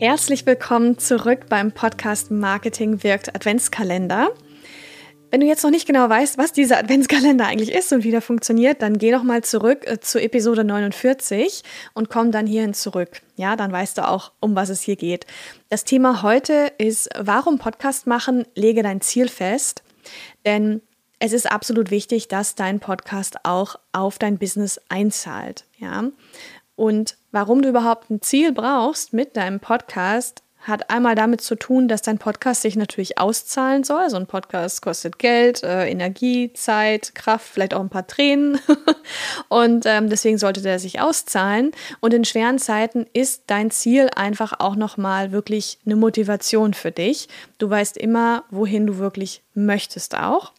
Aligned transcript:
Herzlich 0.00 0.44
willkommen 0.44 0.98
zurück 0.98 1.48
beim 1.48 1.70
Podcast 1.70 2.32
Marketing 2.32 3.04
wirkt 3.04 3.32
Adventskalender. 3.32 4.32
Wenn 5.30 5.40
du 5.40 5.46
jetzt 5.46 5.62
noch 5.62 5.70
nicht 5.70 5.86
genau 5.86 6.08
weißt, 6.08 6.36
was 6.36 6.52
dieser 6.52 6.78
Adventskalender 6.80 7.46
eigentlich 7.46 7.72
ist 7.72 7.92
und 7.92 8.02
wie 8.02 8.10
der 8.10 8.20
funktioniert, 8.20 8.82
dann 8.82 8.98
geh 8.98 9.12
noch 9.12 9.22
mal 9.22 9.44
zurück 9.44 9.86
äh, 9.86 10.00
zu 10.00 10.20
Episode 10.20 10.64
49 10.64 11.62
und 11.94 12.10
komm 12.10 12.32
dann 12.32 12.48
hierhin 12.48 12.74
zurück. 12.74 13.22
Ja, 13.36 13.54
dann 13.54 13.70
weißt 13.70 13.96
du 13.98 14.08
auch, 14.08 14.32
um 14.40 14.56
was 14.56 14.68
es 14.68 14.82
hier 14.82 14.96
geht. 14.96 15.26
Das 15.68 15.84
Thema 15.84 16.22
heute 16.22 16.72
ist, 16.76 17.08
warum 17.16 17.58
Podcast 17.58 18.08
machen? 18.08 18.46
Lege 18.56 18.82
dein 18.82 19.00
Ziel 19.00 19.28
fest. 19.28 19.84
Denn 20.44 20.82
es 21.20 21.32
ist 21.32 21.50
absolut 21.50 21.92
wichtig, 21.92 22.26
dass 22.26 22.56
dein 22.56 22.80
Podcast 22.80 23.36
auch 23.44 23.76
auf 23.92 24.18
dein 24.18 24.38
Business 24.38 24.80
einzahlt. 24.88 25.64
Ja, 25.78 26.10
und 26.76 27.16
warum 27.32 27.62
du 27.62 27.68
überhaupt 27.68 28.10
ein 28.10 28.22
Ziel 28.22 28.52
brauchst 28.52 29.12
mit 29.12 29.36
deinem 29.36 29.60
Podcast, 29.60 30.42
hat 30.64 30.88
einmal 30.90 31.14
damit 31.14 31.42
zu 31.42 31.56
tun, 31.56 31.88
dass 31.88 32.00
dein 32.02 32.18
Podcast 32.18 32.62
sich 32.62 32.74
natürlich 32.74 33.18
auszahlen 33.18 33.84
soll. 33.84 34.08
So 34.08 34.16
ein 34.16 34.26
Podcast 34.26 34.80
kostet 34.80 35.18
Geld, 35.18 35.62
äh, 35.62 35.88
Energie, 35.88 36.52
Zeit, 36.54 37.14
Kraft, 37.14 37.46
vielleicht 37.46 37.74
auch 37.74 37.80
ein 37.80 37.90
paar 37.90 38.06
Tränen. 38.06 38.58
und 39.48 39.84
ähm, 39.86 40.08
deswegen 40.08 40.38
sollte 40.38 40.62
der 40.62 40.78
sich 40.78 41.00
auszahlen. 41.00 41.72
Und 42.00 42.14
in 42.14 42.24
schweren 42.24 42.58
Zeiten 42.58 43.06
ist 43.12 43.44
dein 43.48 43.70
Ziel 43.70 44.08
einfach 44.16 44.54
auch 44.58 44.74
nochmal 44.74 45.32
wirklich 45.32 45.78
eine 45.84 45.96
Motivation 45.96 46.72
für 46.72 46.90
dich. 46.90 47.28
Du 47.58 47.68
weißt 47.68 47.98
immer, 47.98 48.44
wohin 48.50 48.86
du 48.86 48.96
wirklich 48.96 49.42
möchtest 49.52 50.16
auch. 50.16 50.52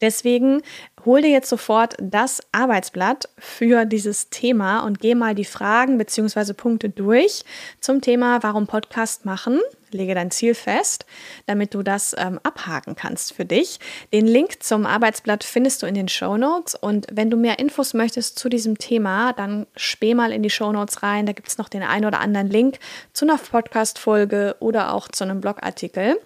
Deswegen 0.00 0.62
hol 1.04 1.22
dir 1.22 1.30
jetzt 1.30 1.48
sofort 1.48 1.94
das 2.00 2.40
Arbeitsblatt 2.52 3.28
für 3.38 3.84
dieses 3.84 4.30
Thema 4.30 4.80
und 4.80 5.00
geh 5.00 5.14
mal 5.14 5.34
die 5.34 5.44
Fragen 5.44 5.98
bzw. 5.98 6.52
Punkte 6.52 6.88
durch 6.90 7.44
zum 7.80 8.00
Thema, 8.00 8.42
warum 8.42 8.66
Podcast 8.66 9.24
machen 9.24 9.60
lege 9.90 10.14
dein 10.14 10.30
Ziel 10.30 10.54
fest, 10.54 11.06
damit 11.46 11.74
du 11.74 11.82
das 11.82 12.14
ähm, 12.18 12.40
abhaken 12.42 12.96
kannst 12.96 13.32
für 13.32 13.44
dich. 13.44 13.80
Den 14.12 14.26
Link 14.26 14.62
zum 14.62 14.86
Arbeitsblatt 14.86 15.44
findest 15.44 15.82
du 15.82 15.86
in 15.86 15.94
den 15.94 16.08
Show 16.08 16.36
Notes 16.36 16.74
und 16.74 17.06
wenn 17.12 17.30
du 17.30 17.36
mehr 17.36 17.58
Infos 17.58 17.94
möchtest 17.94 18.38
zu 18.38 18.48
diesem 18.48 18.78
Thema, 18.78 19.32
dann 19.32 19.66
späh 19.76 20.14
mal 20.14 20.32
in 20.32 20.42
die 20.42 20.50
Show 20.50 20.72
Notes 20.72 21.02
rein. 21.02 21.26
Da 21.26 21.32
gibt 21.32 21.48
es 21.48 21.58
noch 21.58 21.68
den 21.68 21.82
einen 21.82 22.04
oder 22.04 22.20
anderen 22.20 22.48
Link 22.48 22.78
zu 23.12 23.24
einer 23.24 23.38
Podcast-Folge 23.38 24.56
oder 24.60 24.94
auch 24.94 25.08
zu 25.08 25.24
einem 25.24 25.40
Blogartikel. 25.40 26.20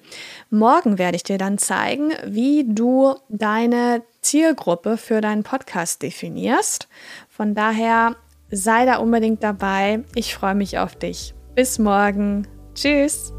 Morgen 0.50 0.98
werde 0.98 1.16
ich 1.16 1.22
dir 1.22 1.38
dann 1.38 1.58
zeigen, 1.58 2.12
wie 2.24 2.64
du 2.66 3.14
deine 3.28 4.02
Zielgruppe 4.22 4.96
für 4.96 5.20
deinen 5.20 5.42
Podcast 5.42 6.02
definierst. 6.02 6.88
Von 7.28 7.54
daher 7.54 8.16
sei 8.50 8.86
da 8.86 8.96
unbedingt 8.96 9.42
dabei. 9.42 10.04
Ich 10.14 10.34
freue 10.34 10.54
mich 10.54 10.78
auf 10.78 10.94
dich. 10.96 11.34
Bis 11.54 11.78
morgen. 11.78 12.46
Tschüss. 12.74 13.32